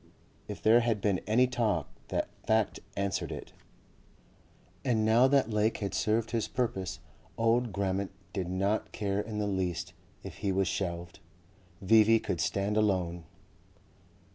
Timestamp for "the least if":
9.37-10.37